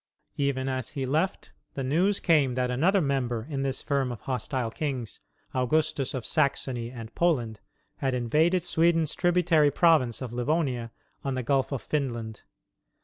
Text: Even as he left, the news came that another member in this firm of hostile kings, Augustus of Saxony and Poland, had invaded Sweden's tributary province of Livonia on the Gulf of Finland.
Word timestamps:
Even 0.37 0.67
as 0.67 0.89
he 0.97 1.05
left, 1.05 1.51
the 1.75 1.83
news 1.83 2.19
came 2.19 2.55
that 2.55 2.71
another 2.71 3.01
member 3.01 3.45
in 3.47 3.61
this 3.61 3.83
firm 3.83 4.11
of 4.11 4.21
hostile 4.21 4.71
kings, 4.71 5.19
Augustus 5.53 6.15
of 6.15 6.25
Saxony 6.25 6.89
and 6.89 7.13
Poland, 7.13 7.59
had 7.97 8.15
invaded 8.15 8.63
Sweden's 8.63 9.13
tributary 9.13 9.69
province 9.69 10.19
of 10.19 10.33
Livonia 10.33 10.91
on 11.23 11.35
the 11.35 11.43
Gulf 11.43 11.71
of 11.71 11.83
Finland. 11.83 12.41